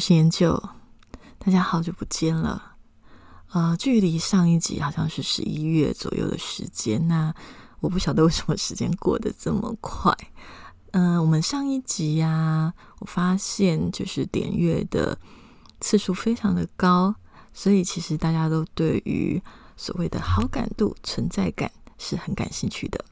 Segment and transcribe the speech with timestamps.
[0.00, 0.60] 是研究，
[1.38, 2.76] 大家好久不见了。
[3.50, 7.34] 呃，距离上一集好像是十一月左右的时间，那
[7.80, 10.16] 我不晓得为什么时间过得这么快。
[10.92, 15.18] 嗯，我们上一集呀，我发现就是点阅的
[15.80, 17.14] 次数非常的高，
[17.52, 19.40] 所以其实大家都对于
[19.76, 23.04] 所谓的好感度、存在感是很感兴趣的。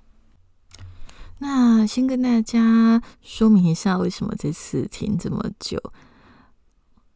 [1.36, 5.78] 那先跟大家说明一下，为什么这次停这么久。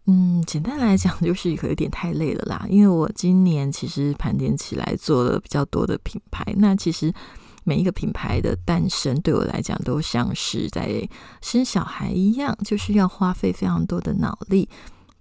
[0.06, 2.66] 嗯，简单来讲就是有点太累了啦。
[2.69, 7.15] 因为我今年其实盘点起来做了比较多的品牌，那其实
[7.63, 11.09] 每一个品牌的诞生对我来讲都像是在
[11.40, 14.68] 生小孩一样，就是要花费非常多的脑力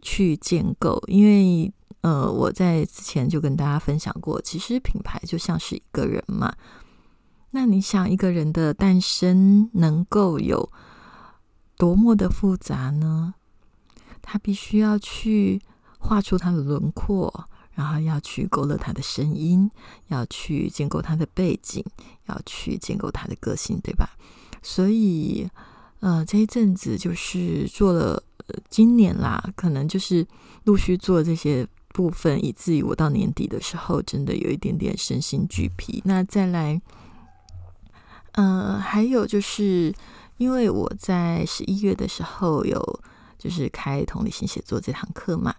[0.02, 1.00] 去建构。
[1.08, 6.52] 因为呃，我在之前就跟大家分享过，其实品牌就像是一个人嘛。
[7.52, 10.72] 那你想一个人的诞生能够有
[11.78, 13.36] 多么的复杂呢？
[14.22, 15.61] 他必须要去
[15.97, 19.69] 画出他的轮廓，然后要去勾勒他的声音，
[20.08, 21.83] 要去建构他的背景，
[22.28, 24.09] 要去建构他的个性，对吧？
[24.61, 25.50] 所以，
[26.00, 28.22] 呃，这一阵子就是做了，
[28.69, 30.25] 今年啦，可能就是
[30.66, 36.02] 陆续做这些部分，以至于我到年底的时候，真的有一点点身心俱疲。
[36.06, 36.81] 那再来，
[38.33, 39.94] 呃，还有就是
[40.38, 43.00] 因为我在十一月的时候有。
[43.42, 45.56] 就是开同理心写作这堂课嘛，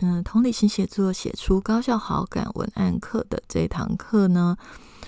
[0.00, 4.54] 嗯，同理心写作写出高效好感文案课的这堂课呢，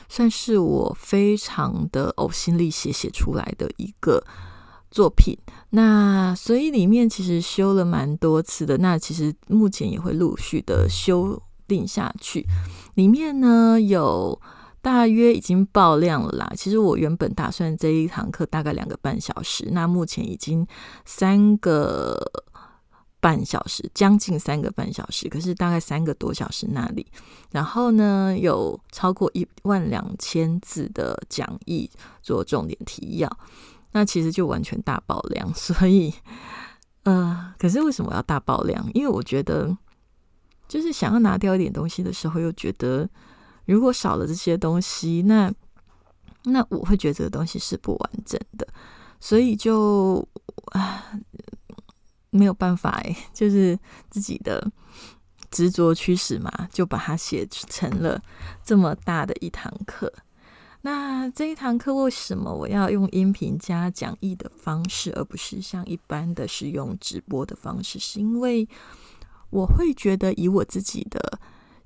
[0.08, 4.24] 算是我非常的呕心沥血写出来的一个
[4.90, 5.36] 作品。
[5.68, 12.46] 那所以里面其实修了蛮多次的，那其实目前也会陆续的修订下去。
[12.94, 14.40] 里面呢有。
[14.82, 16.50] 大约已经爆量了啦。
[16.56, 20.66] 其实我原本打算这一堂课大概两个半小时，那目前已经
[21.04, 22.18] 三个
[23.20, 25.28] 半小时，将近三个半小时。
[25.28, 27.06] 可是大概三个多小时那里，
[27.50, 31.90] 然后呢有超过一万两千字的讲义
[32.22, 33.30] 做重点提要，
[33.92, 35.52] 那其实就完全大爆量。
[35.54, 36.14] 所以，
[37.02, 38.90] 呃，可是为什么要大爆量？
[38.94, 39.76] 因为我觉得，
[40.66, 43.06] 就是想要拿掉一点东西的时候，又觉得。
[43.70, 45.52] 如果少了这些东西，那
[46.44, 48.66] 那我会觉得这个东西是不完整的，
[49.20, 50.26] 所以就
[50.72, 51.12] 啊
[52.30, 53.78] 没有办法哎， 就是
[54.10, 54.70] 自己的
[55.50, 58.20] 执着驱使嘛，就把它写成了
[58.64, 60.12] 这么大的一堂课。
[60.82, 67.98] 那这一堂课为什么我要用音频加讲义的方式，而不是像一般的是用直播的方式？
[67.98, 68.66] 是因为
[69.50, 71.38] 我会觉得以我自己的。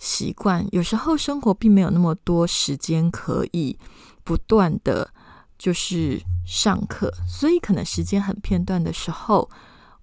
[0.05, 3.79] 习惯有时候生活并没有那么多时间可以
[4.23, 5.09] 不断的
[5.57, 9.49] 就是上课，所以可能时间很片段的时候，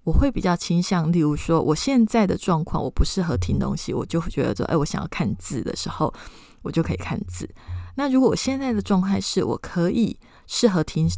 [0.02, 6.12] 我会比较倾向，例如说我现在的状况，我不适合听东西，我就会觉得说，哎，我想要看字的时候，
[6.62, 7.48] 我就可以看字。
[7.94, 10.18] 那如果我现在的状态是我可以
[10.48, 11.08] 适合听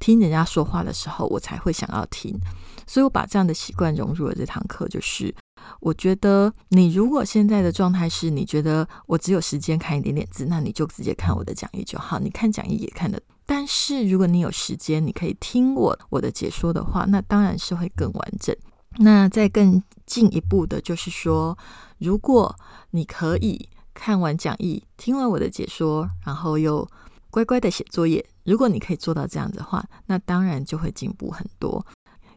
[0.00, 2.36] 听人家说话的时候，我才会想要听。
[2.84, 5.32] 所以我把这样的习惯融入了这堂课，就是。
[5.80, 12.18] 我觉得你如果现在的状态是你觉得我只有时间看一点点字，那你就直接看我的讲义就好。
[12.18, 18.54] 你看讲义也看得，但是如果你有时间，你可以听我我的解说的话，那当然是会更完整。
[18.98, 21.58] 那再更进一步的就是说，
[21.98, 22.54] 如果
[22.90, 26.88] 你可以看完讲义，听完我的解说，然后又
[27.30, 31.84] 乖乖的写作业，如果你可以做到这样子的话，那当然就会进步很多。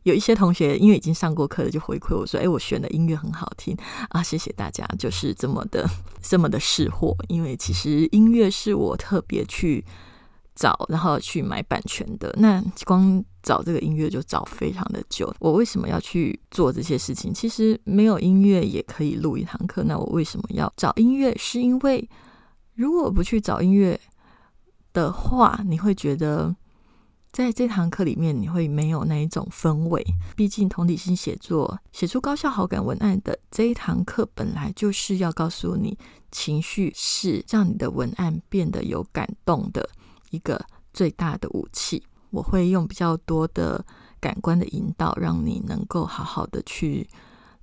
[0.08, 3.76] 有一些同学因为已经上过课了，就回馈我说：“哎，我选的音乐很好听
[4.08, 5.86] 啊！”谢谢大家，就是这么的
[6.24, 7.14] 这么的识货。
[7.28, 9.84] 因为其实音乐是我特别去
[10.56, 12.34] 找，然后去买版权的。
[12.38, 15.36] 那光找这个音乐就找非常的久。
[15.40, 17.34] 我为什么要去做这些事情？
[17.34, 19.84] 其实没有音乐也可以录一堂课。
[19.84, 21.36] 那我为什么要找音乐？
[21.38, 22.10] 是因为
[22.76, 24.00] 如果不去找音乐
[24.94, 26.56] 的话，你会觉得。
[27.38, 30.04] 在这堂课里面，你会没有那一种氛围。
[30.36, 35.96] 毕竟同理心写作、写出高效好感文案的这一堂课，本来就是要告诉你，
[36.32, 39.88] 情绪是让你的文案变得有感动的
[40.32, 40.60] 一个
[40.96, 42.02] 最大的武器。
[42.32, 43.86] 我会用比较多的
[44.20, 47.08] 感官的引导，让你能够好好的去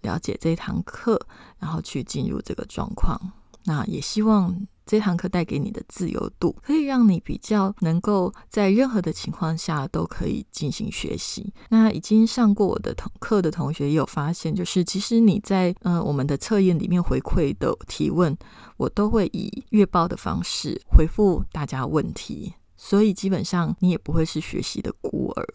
[0.03, 1.21] 了解这堂课，
[1.59, 3.21] 然后去进入这个状况。
[3.65, 11.53] 那也希望这堂课带给你的自由度，可以让你比较能够在任何的情况下都可以进行学习。
[11.71, 18.37] 那已经上过我的同课的同学也有发现，就是其实你在呃我们的测验里面回馈的提问，
[18.77, 25.47] 我都会以月报的方式回复大家问题，所以基本上你也不会是学习的孤儿。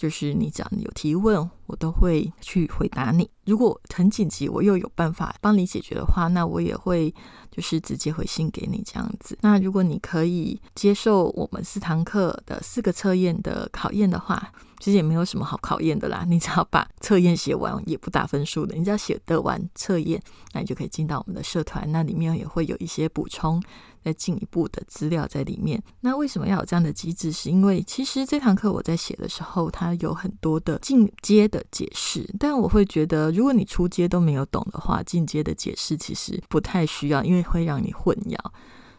[0.00, 3.28] 就是你只要有提问，我都会去回答你。
[3.44, 7.14] 如果很紧急，我又有办法帮你解决的话，那我也会
[7.50, 9.36] 就是直接回信给你这样子。
[9.42, 16.24] 那如果你可以接受我们四堂课的四个测验的考验的话，其实也没有什么好考验的啦。
[16.26, 18.74] 你只要把测验写完，也不打分数的。
[18.74, 20.18] 你只要写得完测验，
[20.54, 21.92] 那你就可以进到我们的社团。
[21.92, 23.62] 那里面也会有一些补充。
[24.04, 25.82] 再进一步的资料在里面。
[26.00, 27.30] 那为什么要有这样的机制？
[27.30, 32.28] 是因为其实这堂课我在写的时候，它有很多的进阶的解释。
[32.38, 38.36] 但我会觉得，如果你初阶都没有懂的话，进阶的解释其实不太需要，因为会让你混淆。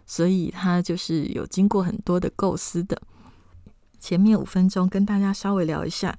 [0.06, 3.02] 所以它就是有经过很多的构思的。
[4.00, 6.18] 前面五分钟跟大家稍微聊一下。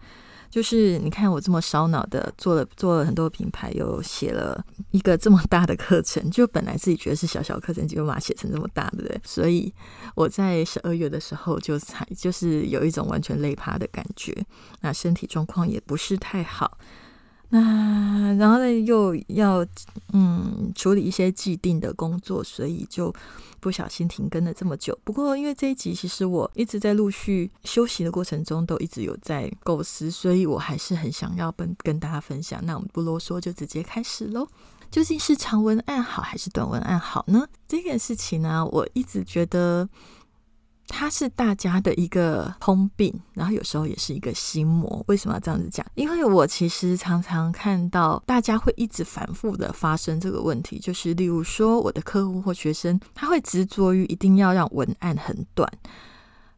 [0.53, 9.19] 就是你看我这么烧脑的做了做了很多品牌，又写了一个这么大的课程，就本来自己觉得是小小课程，结果把它写成这么大，对不对？
[9.25, 9.73] 所以
[10.15, 14.37] 我在十二月的时候就才就是有一种完全累趴的感觉，
[14.83, 16.77] 那身体状况也不是太好。
[17.55, 19.63] 那然后呢，又要
[20.15, 23.15] 嗯处理一些既定的工作，所以就
[23.61, 24.99] 不小心停更了这么久。
[25.05, 32.59] 不过因为这一集其实我一直在陆续休息的过程中，都一直有在构思，所以我还是很想要跟跟大家分享。
[32.65, 34.49] 那我们不啰嗦，就直接开始喽。
[34.91, 37.47] 究竟是长文案好还是短文案好呢？
[37.69, 39.87] 这件事情呢，我一直觉得。
[40.95, 45.03] 它是大家的一个通病，然后有时候也是一个心魔。
[45.09, 45.85] 为什么要这样子讲？
[45.95, 55.67] 因为我其实常常看到大家会一直反复的发生这个问题，就是例如说我的客户或学生，他会执着于一定要让文案很短。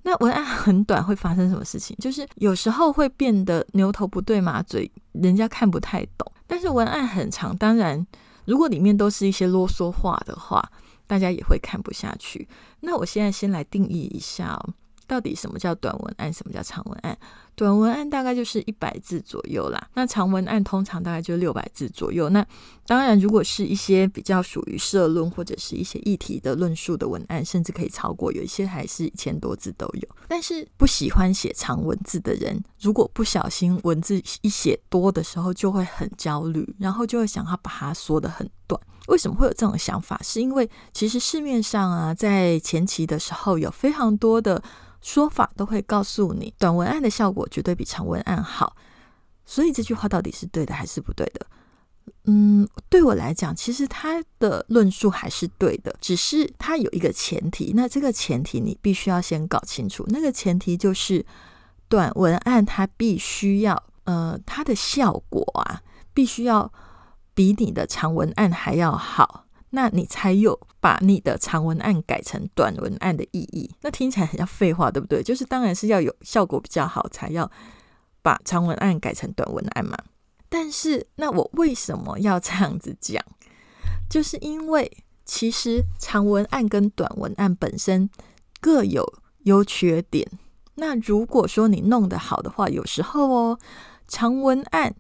[0.03, 1.97] 那文案很短会发生什么事情？
[2.01, 6.31] 就是有时候会变得牛头不对马嘴，人家看不太懂。
[6.47, 8.05] 但是文案很长，当然
[8.45, 10.69] 如果里面都是一些啰嗦话的话。
[11.07, 12.49] 大家也会看不下去。
[12.81, 14.61] 那我现在先来定义一下，
[15.07, 17.17] 到底什么叫短文案，什么叫长文案？
[17.57, 19.89] 短文案大概就是一百字左右啦。
[19.95, 22.29] 那长文案通常大概就六百字左右。
[22.31, 22.45] 那
[22.85, 30.09] 当然，如果是一些比较属于社论或者是一些议题的论述的文案，甚至可以超过，有一些还是一千多字都有。
[30.27, 38.51] 但是不喜欢写长文字的人，如果不小心文字一写多的时候，就会很焦虑，然后就会想要把它缩得很
[39.09, 40.19] 为什么会有这种想法？
[40.23, 44.63] 是因为其实市面上啊，在前期的时候有非常多的
[45.03, 48.75] 说法，都会告诉你短文案的效果绝对比长文案好。
[49.45, 51.47] 所以这句话到底是对的还是不对的？
[52.25, 57.73] 嗯，对我来讲，其实他的论述还是对的，只是他有一个前提。
[57.77, 60.03] 那这个前提你必须要先搞清楚。
[60.09, 61.25] 那个前提就是
[61.91, 65.83] 短文案它必须要呃，它的效果啊，
[66.15, 66.73] 必须要。
[67.35, 73.75] 比你的长文案还要好，那你才有把你的长文案改成短文案的意义。
[73.83, 75.23] 那听起来很像废话，对不对？
[75.23, 77.51] 就是当然是要有效果比较好，才要
[78.23, 79.99] 把长文案改成短文案嘛。
[80.49, 83.21] 但是，那我为什么要这样子讲？
[84.09, 88.09] 就是因为其实长文案跟短文案本身
[88.61, 89.05] 各有
[89.41, 90.31] 优缺点。
[90.77, 93.59] 那如果说你弄得好的话，有时候哦，
[94.07, 94.95] 长文案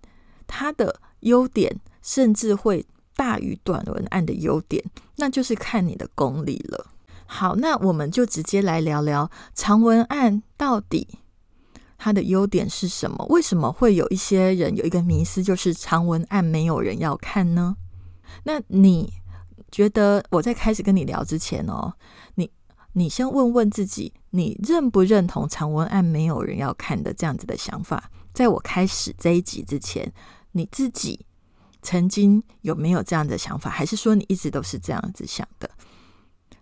[0.49, 1.81] 它的优点。
[2.05, 2.85] 甚至会
[3.17, 4.85] 大于短文案的优点，
[5.17, 6.91] 那就是看你的功力了。
[7.25, 11.09] 好，那我们就直接来聊聊长文案到底
[11.97, 13.25] 它的优点是什么？
[13.31, 17.77] 为什么会有一些人有一个迷思，就是长文案没有人要看呢？
[18.43, 19.11] 那你
[19.71, 21.95] 觉得我在开始跟你聊之前哦，
[22.35, 22.51] 你
[22.93, 28.11] 你先问问自己，你认不认同长文案没有人要看的这样子的想法？
[28.35, 30.13] 在我开始这一集之前，
[30.53, 31.25] 你自己。
[31.85, 35.71] 曾经有没有这样的想法，还是说你一直都是这样子想的？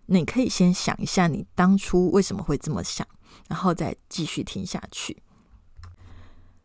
[0.07, 3.07] 你可以先想一下，你当初为什么会这么想，
[3.49, 5.23] 然后再继续听下去。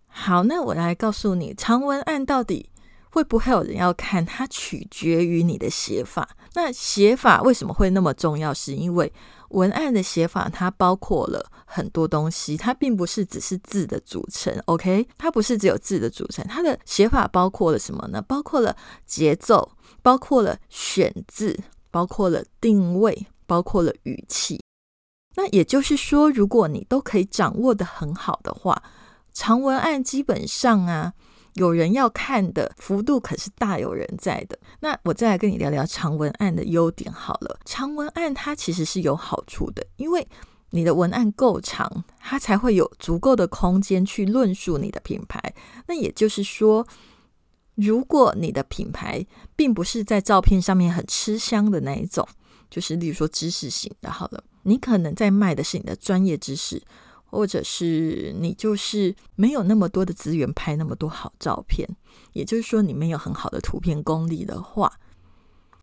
[0.07, 2.71] 好，那我来告诉你，长文案到底
[3.09, 4.25] 会不会有人要看？
[4.25, 6.29] 它取决于你的写法。
[6.53, 8.53] 那写法为什么会那么重要？
[8.53, 9.11] 是因为
[9.49, 14.53] 文案的写法，它包括了很多东西，它并不是只是字的组成。
[14.65, 18.21] OK，它不是只有字的组成，它的写法包括了什么呢？
[18.21, 19.71] 包括了节奏，
[20.01, 21.57] 包括了选字，
[21.91, 24.59] 包括了定位，包括了语气。
[25.35, 28.81] 那也就是说，如果你都可以掌握的很好的话，
[29.31, 31.13] 长文案基本上啊，
[31.57, 34.57] 有人要看的幅度可是大有人在的。
[34.79, 37.59] 那我再来跟你聊聊长文案的优点好了。
[37.65, 40.27] 长文案它其实是有好处的，因为
[40.69, 45.53] 你的文案够长，它才会有足够的空间去论述你的品牌。
[45.87, 46.85] 那也就是说，
[47.75, 52.27] 如果你的品牌并不是在照片上面很吃香的那一种，
[52.69, 56.81] 就是例如说知识型的，好了，你可能在卖的是你的专业知识。
[57.37, 61.87] 或者是你就是没有那么多的资源拍那么多好照片，
[62.33, 64.91] 也就是说你没有很好的图片功力的话，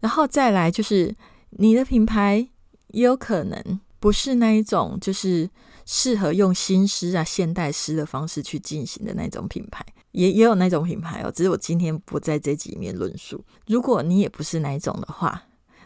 [0.00, 1.14] 然后再来就是
[1.50, 2.48] 你的品牌
[2.88, 5.48] 也有可能不是那一种就是
[5.86, 13.44] 适合用新诗啊现代诗的方式去进行的那种品牌，也也有那种品牌哦，只是我今天不在这几面论述。
[13.68, 15.40] 如果你也不是那一种的话。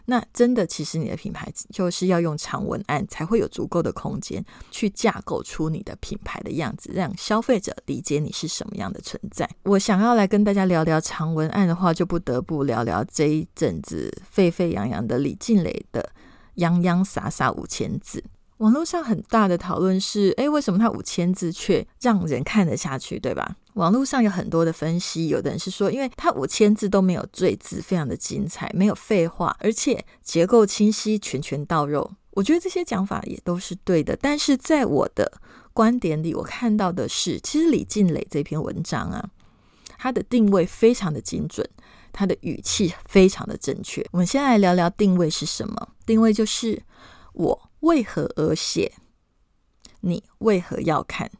[0.09, 9.47] 那真的，其实你的品牌就是要用长文案，才会有足够的空间去架构出你的品牌的样子，让消费者理解你是什么样的存在。
[9.65, 16.09] 我想要来跟大家聊聊长文案的话，就不得不聊聊这一阵子沸沸扬扬的李静蕾的
[16.55, 18.23] 洋洋洒洒五千字。
[18.59, 23.55] 网络上很大的讨论是：诶，为什么他五千字却让人看得下去，对吧？
[23.75, 32.11] 网络上有很多的分析，有的人是说，因为他五千字都没有赘字，非常的精彩，没有废话，而且结构清晰，拳拳到肉。
[32.31, 34.17] 我觉得这些讲法也都是对的。
[34.17, 35.31] 但是在我的
[35.71, 39.29] 观点里，我看到的是，其实李静蕾这篇文章啊，
[39.97, 41.65] 它的定位非常的精准，
[42.11, 44.05] 它的语气非常的正确。
[44.11, 45.87] 我们先来聊聊定位是什么？
[46.05, 46.81] 定位就是
[47.39, 47.71] 我。
[47.79, 48.91] 为何而写？
[50.01, 51.31] 你为何要看？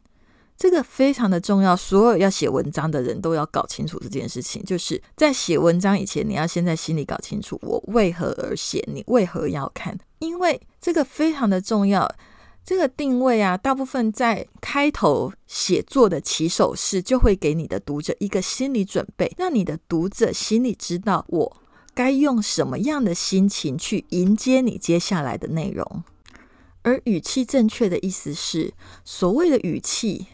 [0.56, 4.62] 这个非常的重要，所有要写文章的人都要搞清楚这件事情。
[4.64, 9.98] 就是在写文章以前，你要先在心里搞清楚我为何而写，你为何要看？
[10.18, 12.10] 因为这个非常的重要。
[12.62, 21.56] 这个定位啊，大部分在开头写作的起手式，就会给你的读者一个心理准备，让你的读者心里知道我
[21.94, 26.04] 该用什么样的心情去迎接你接下来的内容。
[26.82, 28.72] 而语气正确的意思是，
[29.04, 30.28] 所谓的语气，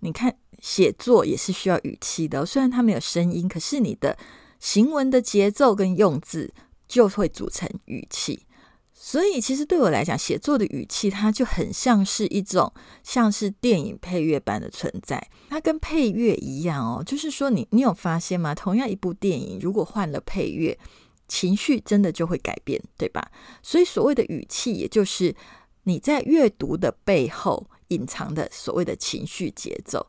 [0.00, 2.46] 你看写作也是需要语气的。
[2.46, 4.16] 虽然它没有声音，可是你的
[4.58, 6.54] 行文的节奏跟用字
[6.88, 8.46] 就会组成语气。
[9.02, 12.70] 所以，其实对我来讲，写作的语气它就很像是一种
[13.02, 15.30] 像是电影配乐般的存在。
[15.48, 18.54] 它跟配乐一样哦，就是说，你你有发现吗？
[18.54, 20.78] 同样一部电影，如果换了配乐，
[21.26, 23.30] 情绪真的就会改变，对吧？
[23.62, 25.34] 所以，所谓的语气，也就是。
[25.84, 30.06] 你在阅读的背后隐藏的所谓的情绪节奏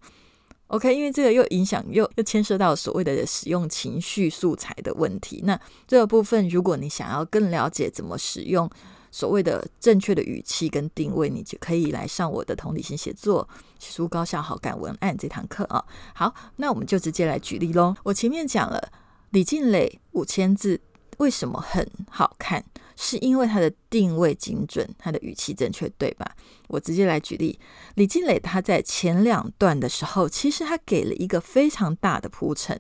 [0.71, 0.95] ，OK？
[0.95, 5.41] 因为这个又影响又又牵涉到所谓的使用情绪素材的问题。
[5.45, 8.69] 那这个部分，如果你想要更了解怎么使用
[9.11, 13.47] 所谓的正确的语气跟定位，你就可以来上我的同理心写作、
[13.77, 15.83] 写出高效好感文案这堂课啊。
[16.15, 17.93] 好，那我们就直接来举例喽。
[18.03, 18.91] 我前面讲了
[19.31, 20.79] 李静蕾五千字
[21.17, 22.63] 为什么很好看。
[23.03, 26.36] 是因为他的定位精准，他的语气正确，对吧？
[26.67, 27.60] 我直接来举例，
[27.96, 32.79] 李金磊他在前两段的时候，其实他给了一个非常大的铺陈，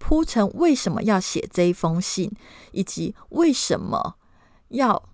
[0.00, 2.32] 铺陈为什么要写这一封信，
[2.72, 4.16] 以及为什么
[4.70, 5.08] 要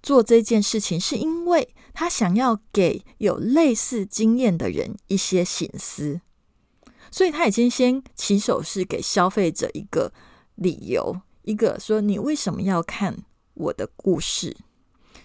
[0.00, 6.20] 做这件事情，是因为他想要给有类似经验的人一些醒思，
[7.10, 10.12] 所以他已经先起手是给消费者一个
[10.54, 13.24] 理由，一个说你为什么要看。
[13.54, 14.56] 我的故事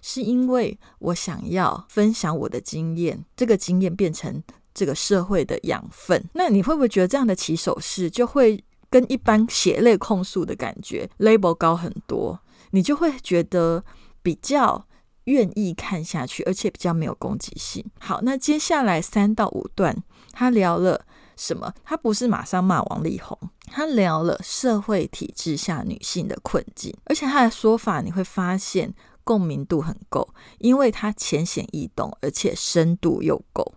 [0.01, 4.43] 是因为我想要分享我的经验，这个经验变成
[4.73, 6.23] 这个社会的养分。
[6.33, 12.39] 那你会不会觉得这样的起手式就会跟一般血泪控诉的感觉 label 高很多？
[12.71, 13.83] 你就会觉得
[14.21, 14.87] 比较
[15.25, 17.83] 愿意看下去，而且比较没有攻击性。
[17.99, 21.05] 好，那接下来三到五段，他聊了。
[21.37, 21.73] 什么？
[21.85, 30.27] 他不是马上骂王力宏，他聊了社会体制下女性的困境，而且他的说法你会发现共鸣度很够，
[30.57, 33.73] 因为他浅显易懂，而且深度又够。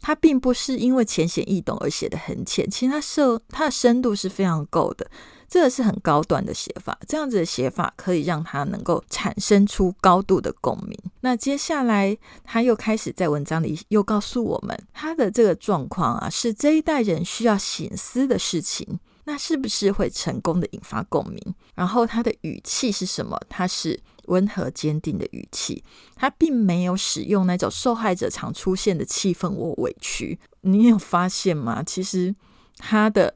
[0.00, 5.08] 他并不是因为浅显易懂而写的很浅，其实他设他的深度是非常够的。
[5.52, 10.98] 这是很高端的写法，这样子的写法可以让他能够产生出高度的共鸣。
[11.20, 18.98] 那接下来他又开始在文章里又告诉我们，他的这个状况啊，是这一代人需要醒思的事情。
[19.24, 21.38] 那是不是会成功的引发共鸣？
[21.74, 23.38] 然后他的语气是什么？
[23.50, 30.40] 他是温和坚定的语气，他并没有使用那种受害者常出现的气愤或委屈。
[30.62, 31.82] 你有发现吗？
[31.82, 32.34] 其实
[32.78, 33.34] 他的。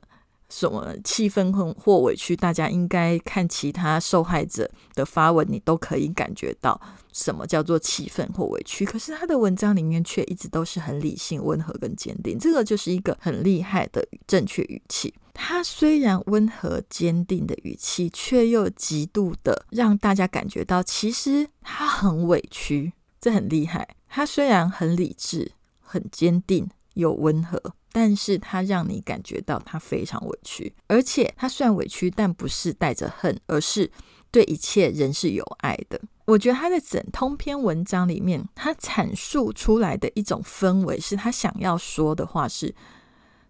[0.49, 6.81] 什么气愤或或委屈，大家应该看其他受害者的发文，你都可以感觉到
[7.13, 8.85] 什么叫做气愤或委屈。
[8.85, 15.13] 可是他的文章里面却一直都是很理性、温和跟坚定，这个就是一个很厉害的正确语气。
[15.35, 23.87] 他虽然温和坚定的语气，却又极度的让大家感觉到，其实他很委屈，这很厉害。
[24.09, 27.61] 他虽然很理智、很坚定又温和，
[27.99, 33.91] 但是他让你感觉到他非常委屈，而且他虽然委屈，但不是带着恨，而是
[34.31, 35.99] 对一切人是有爱的。
[36.27, 42.75] 我觉得他在整通篇文章里面，他阐述出来的一种氛围，是他想要说的话，是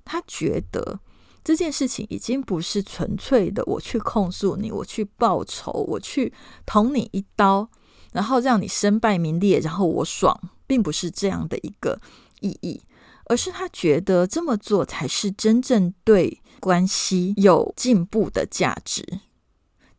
[0.05, 1.01] 他觉得
[1.43, 6.33] 这件事情已经不是纯粹的我去控诉你，我去报仇，我去
[6.65, 7.69] 捅你一刀，
[8.13, 11.99] 然后让你身败名裂，然后我爽，并不是这样的一个
[12.39, 12.81] 意义，
[13.27, 19.21] 而是他觉得这么做才是真正对关系有进步的价值。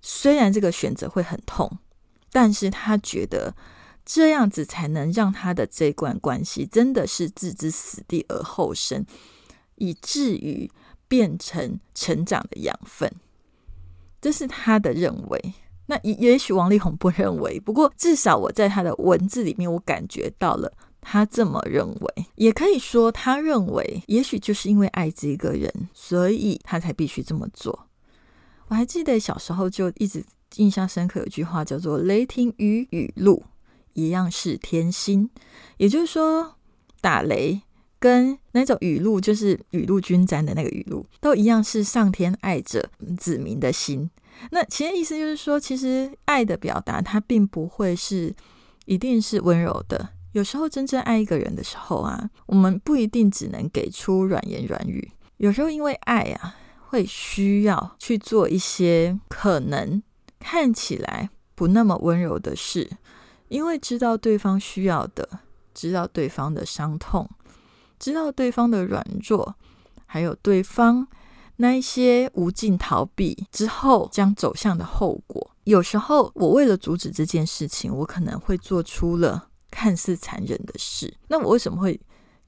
[0.01, 1.79] 虽然这个选择会很痛。
[2.29, 3.55] 但是他觉得
[4.05, 9.05] 这样子才能让他的这段关系真的是置之死地而后生，
[9.75, 10.69] 以至于
[11.07, 13.11] 变成成长的养分。
[14.21, 15.53] 这是他的认为。
[15.87, 22.25] 那也也许王力宏不认为，不过至少我在他的文字里面，我感觉到了他这么认为。
[22.35, 27.87] 也可以说，他认为，也许就是因为爱这个人，所以他才必须这么做。
[28.67, 30.23] 我还记得小时候就一直。
[30.55, 33.43] 印象深刻有句话叫做“雷霆与雨露
[33.93, 35.29] 一样是天心”，
[35.75, 36.55] 也就是说，
[37.01, 37.61] 打雷
[37.99, 42.89] 跟那种雨露，就是雨露均沾的那个雨露，都一样是上天爱着
[43.19, 44.09] 子民的心。
[44.51, 48.33] 那其实意思就是说，其实爱的表达它并不会是
[48.85, 50.11] 一定是温柔的。
[50.37, 56.55] 有时候真正爱一个人的时候啊，我们不一定只能给出软言软语，有时候因为爱啊，
[56.89, 60.03] 会需要去做一些可能。
[60.39, 62.87] 看起来不那么温柔的事，
[63.47, 65.27] 因为知道对方需要的，
[65.73, 67.27] 知道对方的伤痛，
[67.97, 69.55] 知道对方的软弱，
[70.05, 71.07] 还有对方
[71.55, 75.51] 那一些无尽逃避之后将走向的后果。
[75.63, 81.13] 有时候，我为了阻止这件事情，我可能会做出了看似残忍的事。
[81.27, 81.99] 那我为什么会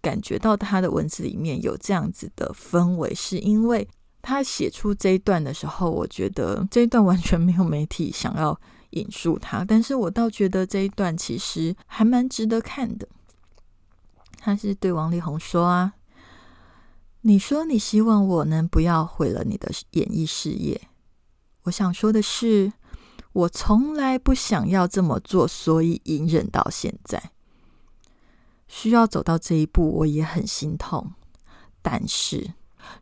[0.01, 3.13] 感觉到他的文字里面有这样子的氛围？
[3.15, 3.87] 是因为。
[4.21, 13.07] 他写出这一段的时候，我觉得这一段完全没有媒体想要引述他，但是我倒觉得这一段其实还蛮值得看的。
[14.37, 15.93] 他是对王力宏说啊
[17.23, 20.89] ：“你说你希望我能不要毁了你的演艺事业，
[21.63, 22.73] 我想说的是，
[23.39, 27.31] 我从来不想要这么做，所以隐忍到现在。
[28.67, 31.13] 需要走到这一步，我也很心痛，
[31.81, 32.53] 但是。”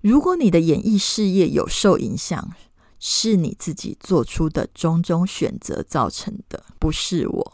[0.02, 2.52] 如果你的演艺事业有受影响，
[3.00, 7.54] 是你自己做出的种种选择造成的，不是我。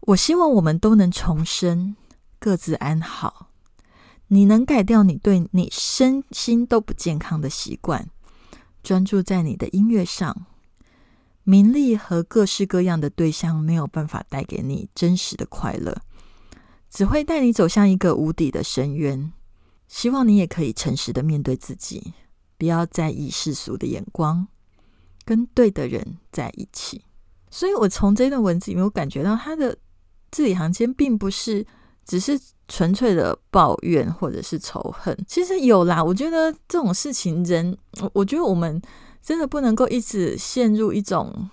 [0.00, 1.96] 我希望我们都能重生，
[2.38, 3.50] 各自安好。
[4.28, 8.10] 你能改掉你对你身心都不健康的习惯，
[8.82, 10.46] 专注在你的音乐上。
[11.48, 15.96] 名利和各式各样的对象没有办法带给你真实的快乐，
[16.90, 19.32] 只会带你走向一个无底的深渊。
[19.86, 22.12] 希望你也可以诚实的面对自己，
[22.58, 24.48] 不要在意世俗的眼光，
[25.24, 27.04] 跟对的人在一起。
[27.48, 29.78] 所以我从这段文字里面，我感觉到他的
[30.32, 31.64] 字里行间并不是
[32.04, 35.16] 只是纯粹的抱怨或者是仇恨。
[35.28, 37.78] 其实有啦，我觉得这种事情，人，
[38.12, 38.82] 我觉得我们
[39.26, 41.50] 真的不能够一直陷入一种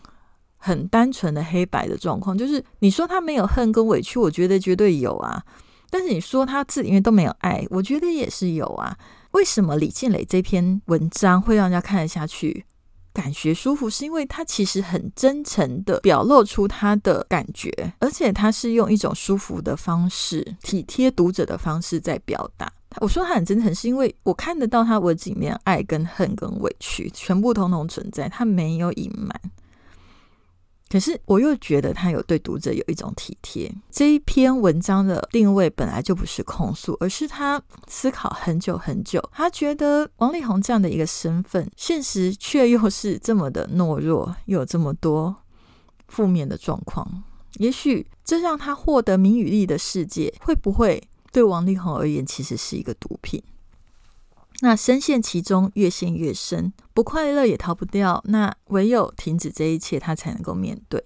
[0.57, 2.37] 很单纯的黑白的状况。
[2.37, 5.43] 就是你说他没有恨跟委屈，我觉得绝对有啊。
[5.89, 8.95] 但是你说他字里面都没有爱，我觉得也是有啊。
[9.31, 12.63] 为什么李建磊这篇文章会让人家看得下去、
[13.11, 13.89] 感觉舒服？
[13.89, 22.71] 是因为他其实很真诚的表露出他的感觉，而且他是用一种舒服的方式、体贴读者的方式在表达。
[23.01, 29.39] 我说他很真诚，是因为我看得到他文字里面爱跟恨跟委屈全部统统存在，他没有隐瞒。
[30.89, 33.73] 可是我又觉得他有对读者有一种体贴。
[33.89, 39.19] 这一篇文章的定位本来就不是控诉，而是他思考很久很久。
[39.31, 45.35] 他觉得王力宏这样的一个身份，现实却又是这么的懦弱，又有这么多
[46.09, 47.23] 负面的状况。
[47.57, 51.01] 也许这让他获得名与利的世界，会不会
[51.33, 53.43] 对王力宏而言，其实是一个毒品？
[54.61, 58.23] 那深陷其中，越陷越深，不快乐也逃不掉。
[58.27, 61.03] 那唯有停止这一切，他才能够面对。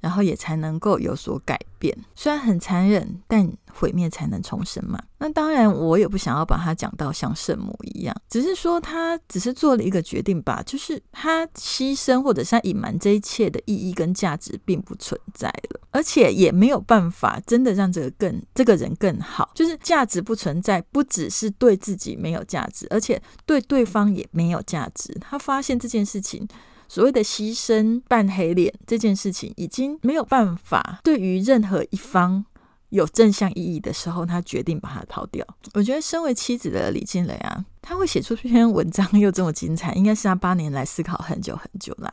[0.00, 1.96] 然后也才能够有所改变。
[2.14, 5.00] 虽然很残忍，但毁灭才能重生嘛。
[5.18, 19.50] 那当然，我也不想要把它讲到像圣母一样，只是说他只是做了一个决定吧，就是他牺牲或者是他隐瞒这一切的意义跟价值并不存在了，而且也没有办法真的让这个更这个人更好。
[19.54, 25.14] 就是价值不存在，不只是对自己没有价值，而且对对方也没有价值。
[25.20, 26.48] 他发现这件事情。
[26.90, 32.44] 所谓的牺牲扮黑脸这件事情，已经没有办法对于任何一方
[32.88, 35.46] 有正向意义的时候，他决定把它抛掉。
[35.74, 42.12] 我觉得，身为妻子的李静蕾啊，他会写出这篇文章又这么精彩，应该是他八年来思考很久很久啦。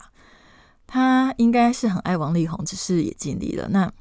[0.85, 3.67] 他应该是很爱王力宏，只是也尽力了。
[3.69, 3.91] 那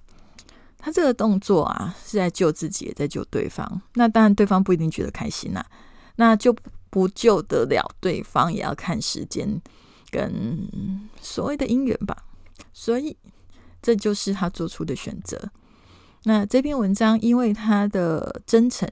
[0.77, 3.81] 他这个动作啊，是在救自己，也在救对方。
[3.95, 5.65] 那当然，对方不一定觉得开心呐。
[6.17, 6.55] 那就
[6.91, 9.59] 不救得了对方，也要看时间。
[10.11, 10.69] 跟
[11.21, 12.17] 所谓的姻缘吧，
[12.73, 13.17] 所以
[13.83, 15.51] 这就是他做出的选择。
[16.25, 18.89] 那这篇文章，因为他的真诚，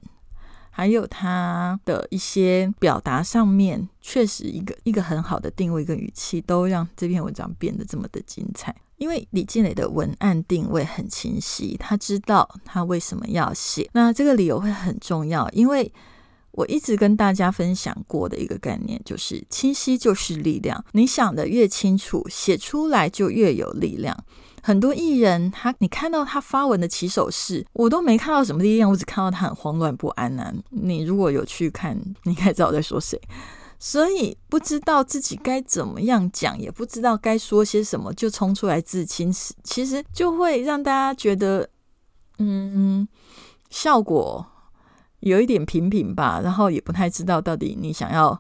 [0.71, 8.75] 还有他的一些表达上面，确实一个一个很好的定位跟语气，都让这篇文章变得这么的精彩。
[8.97, 15.93] 因为李静蕾的文案定位很清晰，他知道他为什么要写，那这个理由会很重要，因为。
[16.55, 20.85] 我一直跟大家分享过的一个概念，就是清晰就是力量。
[20.93, 24.17] 你想的越清楚，写出来就越有力量。
[24.63, 30.55] 很多艺人，他你看到他发文的起手式，我都没看到什么力量，我只看到他很慌乱不安呐。
[30.71, 33.21] 你如果有去看，你应该知道我在说谁。
[33.79, 39.31] 所以不知道自己该怎么样讲，也不知道该说些什么，就冲出来自清，
[39.65, 41.69] 其实就会让大家觉得，
[42.39, 43.07] 嗯，
[43.69, 44.47] 效果。
[45.25, 48.39] 有一点平平吧，然后也不太知道到底你想要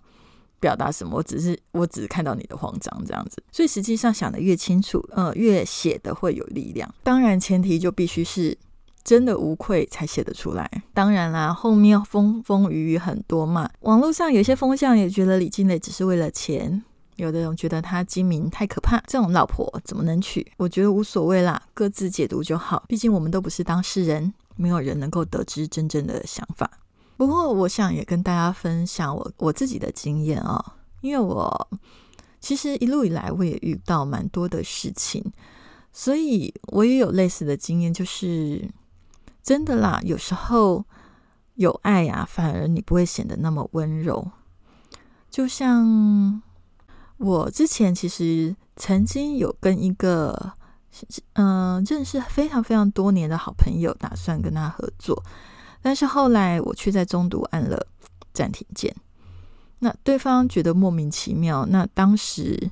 [0.60, 1.16] 表达什么。
[1.16, 6.92] 我只是我只是看到你的慌张这样子，所以实际上想的越清楚，呃，越写的会有力量。
[7.02, 8.56] 当然前提就必须是
[9.02, 10.70] 真的无愧才写得出来。
[10.92, 13.68] 当然啦，后面风风雨雨很多嘛。
[13.80, 16.82] 网络上有些风向也觉得李金磊只是为了钱，
[17.16, 20.46] 有的人觉得他精明太可怕，这种老婆怎么能娶？
[20.58, 22.84] 我觉得无所谓啦，各自解读就好。
[22.88, 24.34] 毕竟我们都不是当事人。
[24.56, 26.70] 没有人能够得知真正的想法。
[27.16, 31.68] 不过，我想也跟大家分享我我自己的经验啊，因为我
[32.40, 35.24] 其实一路以来我也遇到蛮多的事情，
[35.92, 38.68] 所以我也有类似的经验，就是
[39.42, 40.84] 真的啦，有时候
[41.54, 44.30] 有爱呀，反而你不会显得那么温柔。
[45.30, 46.42] 就像
[47.18, 50.54] 我之前其实曾经有跟一个。
[51.34, 55.20] 嗯，认识非常非常多年的好朋友，打算跟他合作，
[55.82, 57.86] 但是后来我却在中途按了
[58.32, 58.94] 暂停键。
[59.80, 61.66] 那对方觉得莫名其妙。
[61.66, 62.70] 那当时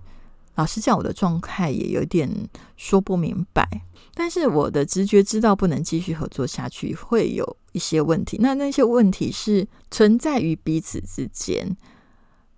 [0.55, 2.31] 老实讲，我的状态也有点
[2.77, 3.69] 说不明白。
[4.15, 8.39] 但是我的直觉知道不能继续合作下去，会有一些问题。
[8.41, 11.77] 那那些问题是存在于彼此之间。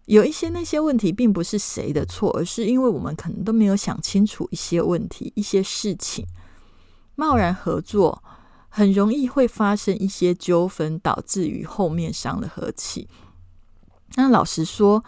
[0.07, 6.27] 有一些那些问题并不是谁的错，而是因为我们可能都没有想清楚一些问题、一些事情，
[7.15, 8.23] 贸然合作，
[8.69, 13.09] 很容易会发生一些纠纷，导致于后面伤了和气。
[14.17, 15.03] 那老实说，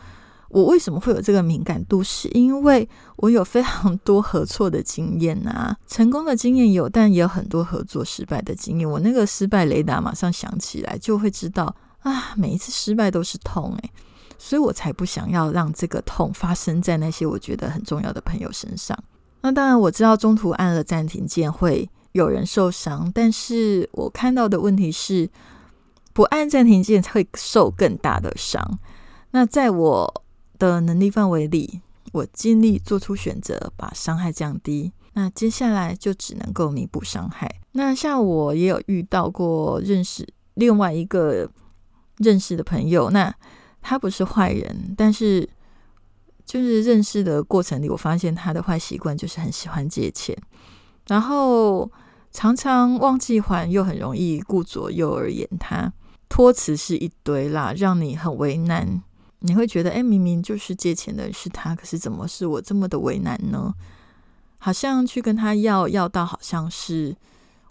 [0.49, 2.03] 我为什么会有这个敏感度？
[2.03, 8.91] 是因为我有非常多合作的经验啊，成功的经验有，但也有很多合作失败的经验。
[8.91, 13.91] 我那个失败雷达马上响起来，就会知道啊，每一次失败都是痛诶。
[14.39, 18.97] 所以我才不想要让这个痛发生在那些我觉得很重要的朋友身上。
[19.43, 25.29] 那当然我知道中途按了暂停键会有人受伤，但是我看到的问题是
[26.13, 28.79] 不按暂停键会受更大的伤。
[29.31, 30.23] 那在我
[30.59, 31.81] 的能力范围里，
[32.13, 34.93] 我尽力做出选择，把伤害降低。
[35.13, 37.61] 那接下来就只能够弥补伤害。
[37.73, 41.49] 那像我也有遇到过认识另外一个
[42.19, 43.35] 认识的朋友，那。
[43.89, 45.49] 他不是坏人，但是
[46.45, 50.37] 就是认识的过程里，我发现他的坏习惯就是很喜欢借钱，
[51.07, 51.89] 然后
[52.33, 55.93] 常常忘记还，又很容易顾左右而言他，
[56.29, 59.01] 托词是一堆啦，让你很为难。
[59.39, 63.73] 你会觉得，哎，明明就是借钱的是他，可是怎么是我这么的为难呢？
[64.59, 67.15] 好像去跟他要，要到好像是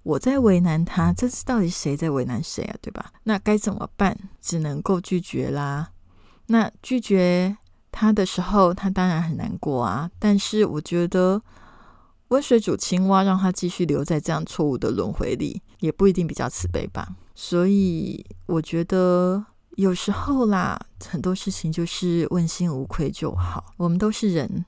[0.03, 2.75] 我在为难他，这是到底谁在为难谁啊？
[2.81, 3.11] 对吧？
[3.23, 4.17] 那该怎么办？
[4.39, 5.89] 只能够拒绝啦。
[6.47, 7.57] 那拒绝
[7.91, 10.09] 他的时候，他当然很难过啊。
[10.19, 11.41] 但是我觉得
[12.27, 17.15] 温水煮青蛙，让他继续留在这样错误的轮回里，也不一定比较慈悲吧。
[17.33, 23.73] 所以我觉得有时候啦，很多事情就是问心无愧就好。
[23.77, 24.65] 我们都是人，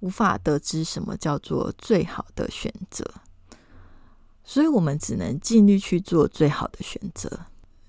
[0.00, 3.04] 无法得知什么叫做最好的选择，
[4.42, 7.46] 所以我们只能尽力去做最好的选择。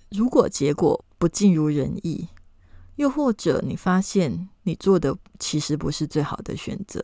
[0.10, 2.28] 如果结果不尽如人意，
[2.96, 7.02] 又或者你发现你做的其实不是最好的选择，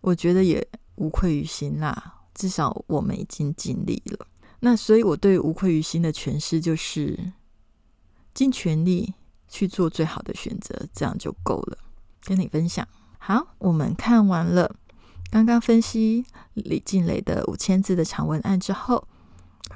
[0.00, 2.14] 我觉得也无愧于心啦。
[2.34, 4.26] 至少我们已经尽力了。
[4.60, 7.32] 那所以，我对无愧于心的诠释就是
[8.34, 9.14] 尽全力
[9.48, 11.78] 去做最好的选择，这样就够了。
[12.22, 12.86] 跟你分享。
[13.18, 14.76] 好，我们看完了
[15.30, 19.08] 刚刚分析李静蕾的五千字的长文案之后，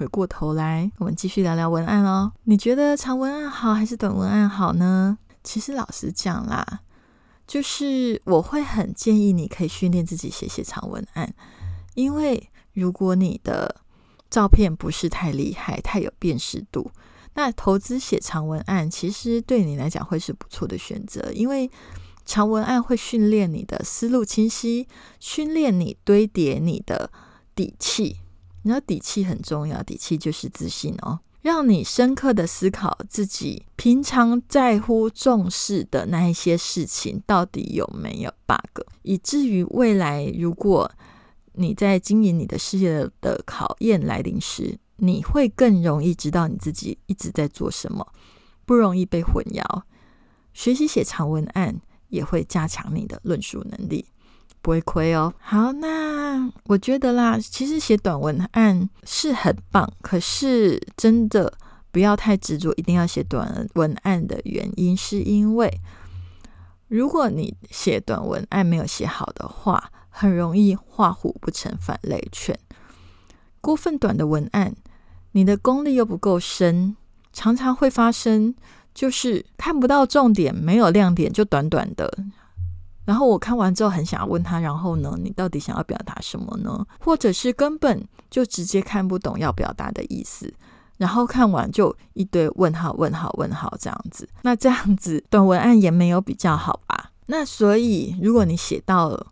[0.00, 2.32] 回过头来，我们继续聊聊文案哦。
[2.44, 5.18] 你觉得长文案好还是短文案好呢？
[5.44, 6.80] 其实老实讲啦，
[7.46, 11.34] 就是我会很建议你可以训练自己写写长文案，
[11.92, 13.82] 因为如果你的
[14.30, 16.90] 照片不是太厉害、太有辨识度，
[17.34, 21.70] 那投资写长文案其实对你来讲会是不错的选择，因为
[22.24, 27.12] 长文案会训练你的思路清晰，训练你堆叠你的
[27.54, 28.16] 底气。
[28.62, 40.90] 你知道底气很重要，底气就是自信哦，让你深刻的思考自己平常在乎重视的那一些事情到底有没有 bug，以至于未来如果
[41.54, 48.06] 你在经营你的事业的考验来临时，你会更容易知道你自己一直在做什么，
[48.66, 49.82] 不容易被混淆。
[50.52, 54.04] 学习写长文案也会加强你的论述能力，
[54.62, 55.32] 不会亏哦。
[55.38, 61.52] 好，那我觉得啦，其实写短文案是很棒，可是真的
[61.90, 65.80] 不要太执着，一定要写短文案的原因，是因为
[66.88, 69.90] 如果你写短文案没有写好的话。
[70.12, 72.58] 很容易画虎不成反类犬，
[73.60, 74.74] 过分短的文案，
[75.32, 76.96] 你的功力又不够深，
[77.32, 78.52] 常常会发生
[78.92, 82.12] 就是看不到重点，没有亮点，就短短的。
[83.10, 86.86] 然后我看完之后很想要问他，然后呢，你到底想要表达什么呢？
[87.00, 90.54] 或者是根本就直接看不懂要表达的意思，
[90.96, 94.28] 然后看完就一堆问号、问号、问号这样子。
[94.42, 97.10] 那这样子短文案也没有比较好吧？
[97.26, 99.26] 那所以如果你写到了。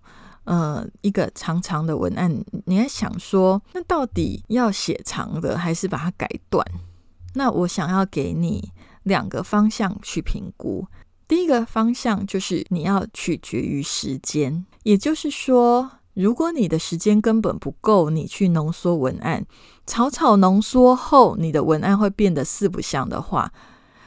[0.49, 6.67] 呃，一个长长的文案，你在想说，那到底要写长的，还是把它改短？
[7.35, 10.87] 那我想要给你两个方向去评估。
[11.29, 19.45] 第一个方向就是你要取决于时间，也就是说，如果你的时间根本不够，你去浓缩文案，
[19.87, 23.53] 草草浓缩后，你的文案会变得四不像的话。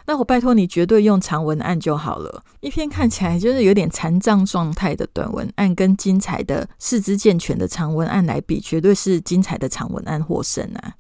[0.08, 2.44] 那我拜托你，绝对用长文案就好了。
[2.60, 10.96] 一篇看起来就是有点残障状态的短文案，跟精彩的四肢健全的长文案来比，绝对是精彩的长文案获胜啊！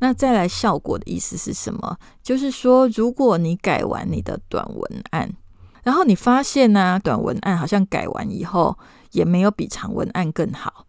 [0.00, 1.96] 那再来效果的意思是什么？
[2.22, 5.32] 就是说，如果你改完你的短文案，
[5.82, 8.76] 然后你发现呢，短文案好像改完以后
[9.10, 10.86] 也没有比长文案更好，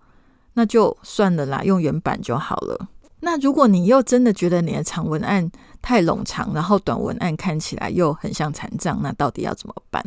[0.53, 2.87] 那就算了啦，用原版就好了。
[3.21, 5.49] 那如果你又真的觉得你的长文案
[5.81, 10.03] 太冗长，然后短文案看起来又很像残障，那到底要怎么办？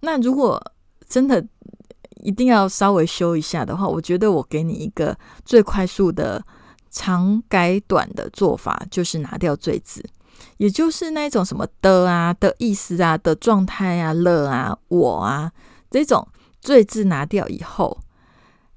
[0.00, 0.62] 那如果
[1.08, 1.44] 真的
[2.22, 6.42] 一定要稍微修一下的话，我觉得我给你一个最快速的
[6.90, 10.04] 长改短的做法，就是拿掉最字，
[10.58, 15.52] 也就是那种什么的啊的意思啊的状态啊了啊我啊
[15.90, 16.26] 这种
[16.60, 17.98] 最字拿掉以后。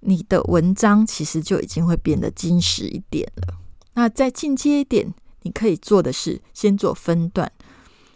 [0.01, 3.57] 你的文章其实就已经会变得精实一点了。
[3.95, 7.51] 那再进阶一点，你可以做的是先做分段，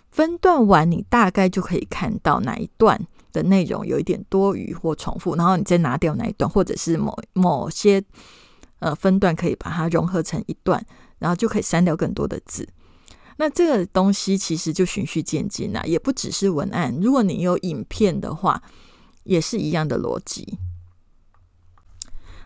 [0.10, 8.01] 分段完你大概就可以看到哪一段的内容有一点多余或重复，然后你再拿掉哪一段，或者是某某些
[8.79, 10.82] 呃分段可以把它融合成一段，
[11.19, 12.65] 然后就可以删掉更多的字。
[13.43, 18.63] 那这个东西其实就循序渐进啊，也不只是文案，如果你有影片的话，
[19.25, 20.58] 也是一样的逻辑。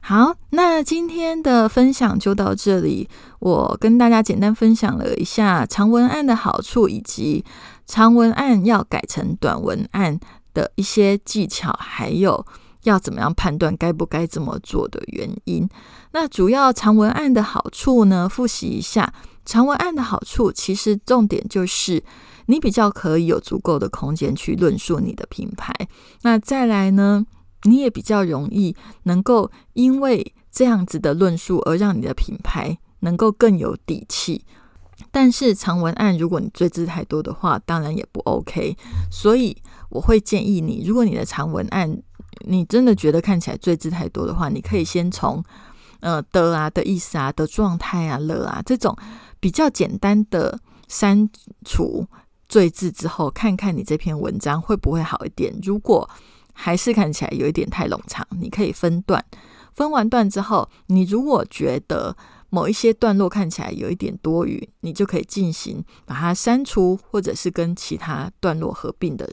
[0.02, 3.08] 好，那今天的分享就到这里。
[3.38, 7.46] 我跟大家简单分享了一下长文案的好处，以及
[7.86, 10.20] 长文案要改成短文案
[10.56, 12.44] 的一些技巧，还有
[12.90, 15.68] 要怎么样判断该不该这么做的原因。
[16.12, 18.28] 那主要长文案的好处呢？
[18.30, 19.14] 复习一下，
[19.46, 22.04] 长文案的好处其实重点就是
[22.48, 25.74] 你比较可以有足够的空间去论述你的品牌。
[26.22, 27.26] 那再来呢？
[27.64, 34.46] 你也比较容易能够因为这样子的论述而让你的品牌能够更有底气。
[35.12, 38.78] 但是长文案如果你赘字太多的话，当然也不 OK。
[39.12, 39.58] 所以
[39.90, 42.02] 我会建议你，如果你的长文案
[42.42, 45.44] 你真的觉得看起来赘字太多的话，你可以先从
[46.00, 48.96] 呃的啊的意思啊的状态啊了啊这种
[49.40, 51.30] 比较简单的删
[51.66, 52.06] 除
[52.48, 55.58] 赘字之后，看看你这篇文章会不会好一点。
[55.64, 56.10] 如果
[56.54, 59.24] 还是看起来有一点太冗长，你可以分段。
[59.74, 62.16] 分完段之后，你如果觉得
[62.50, 69.30] 某一些段落看起来有一点多余，你就可以进行把它删除，或者是跟其他段落合并的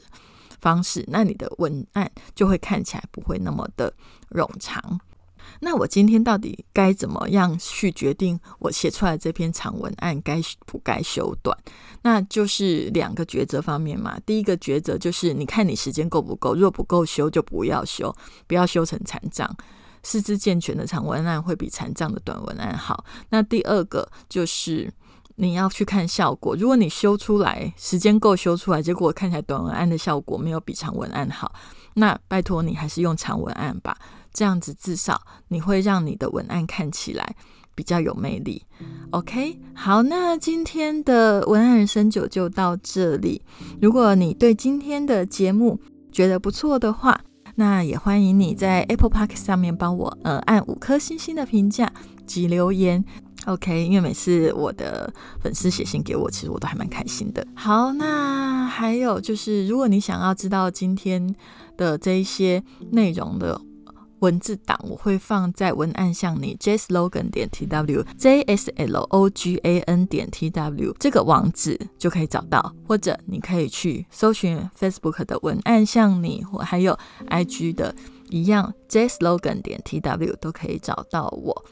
[0.65, 1.05] 方式。
[1.09, 3.93] 那你的文案就会看起来不会那么的
[4.31, 4.99] 冗长。
[5.59, 11.55] 那我今天到底该怎么样去决定我写出来这篇长文案该不该修短？
[12.01, 14.19] 那就是两个抉择方面嘛。
[14.25, 18.13] 第一个抉择就是，你看你时间够不够，若不够修就不要修，
[18.47, 19.55] 不要修成残障。
[20.01, 23.05] 四肢健全的长文案会比残障的短文案好。
[23.29, 24.91] 那第二个就是
[25.35, 26.55] 你要去看效果。
[26.55, 31.53] 如果你修出来时间够修出来，结果看起来短文案的效果没有比长文案好，
[31.95, 33.97] 那拜托你还是用长文案吧。
[34.33, 37.35] 这样子至少你会让你的文案看起来
[37.73, 38.65] 比较有魅力。
[39.11, 43.41] OK，好，那今天的文案人生九就到这里。
[43.81, 45.79] 如果你对今天的节目
[46.11, 47.19] 觉得不错的话，
[47.55, 51.89] 那也欢迎你在 Apple Park 上面帮我呃按五颗星星的评价
[52.25, 53.03] 及留言。
[53.45, 57.45] OK，因为每次我的粉丝写信给我，其实我都还蛮开心的。
[57.55, 61.35] 好，那还有就是，如果你想要知道今天
[61.77, 63.61] 的这一些内容的。
[64.19, 77.93] 文字档我会放在文案向你 jslogan 点 tw jslogan 点 tw 这个网址就可以找到，或者你可以去搜寻 Facebook 的文案向你，或还有 IG 的
[78.29, 81.65] 一样 jslogan 点 tw 都可以找到我。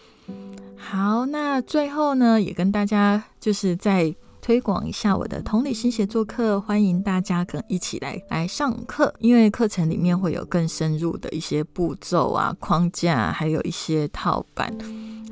[0.75, 4.15] 好，那最后呢，也跟大家就是在。
[4.45, 9.15] 推广一下我的同理心写作课，欢迎大家跟一起来来上课。
[9.19, 14.77] 因为课程里面会有更深入的一些步骤啊、框架，还有一些套版，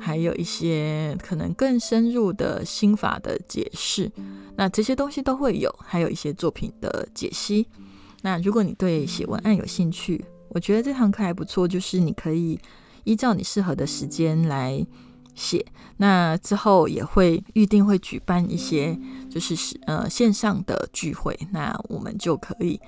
[0.00, 4.10] 还有一些可能更深入的心法的解释。
[4.56, 7.68] 那这些东西都会有，还有一些作品的解析。
[8.22, 12.58] 那如果你对写文案有兴趣，我觉得这堂课还不错，就是你可以
[13.04, 14.86] 依照你适合的时间来。
[15.34, 15.64] 写
[15.96, 18.94] 那之后也会预定会举办一些
[19.30, 22.78] 就是呃线上的聚会，那我们就可以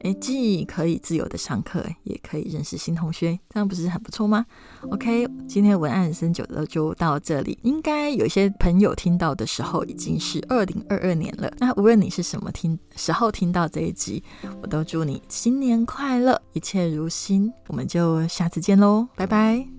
[0.00, 4.44] 诶既可以自由的上课，也可以认识新同学，这样不是很不错吗
[4.90, 11.52] ？OK，今天文案深九的就到这里，应该有些朋友听到的时候已经是二零二二年了。
[11.58, 14.22] 那无论你是什么听时候听到这一集，
[14.62, 17.52] 我都祝你新年快乐，一切如新。
[17.68, 19.77] 我们就下次见喽，拜拜。